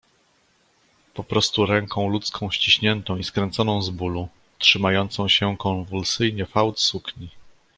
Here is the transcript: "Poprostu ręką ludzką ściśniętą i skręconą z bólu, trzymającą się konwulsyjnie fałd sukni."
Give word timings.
"Poprostu 1.13 1.65
ręką 1.65 2.09
ludzką 2.09 2.51
ściśniętą 2.51 3.17
i 3.17 3.23
skręconą 3.23 3.81
z 3.81 3.89
bólu, 3.89 4.27
trzymającą 4.59 5.27
się 5.29 5.57
konwulsyjnie 5.57 6.45
fałd 6.45 6.79
sukni." 6.79 7.29